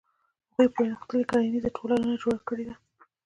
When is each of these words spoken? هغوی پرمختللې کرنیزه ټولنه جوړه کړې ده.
هغوی 0.57 0.67
پرمختللې 0.75 1.27
کرنیزه 1.29 1.69
ټولنه 1.77 2.09
جوړه 2.21 2.39
کړې 2.47 2.63
ده. 2.69 2.75